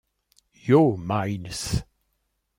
Yo 0.63 0.97
Miles! 0.97 1.83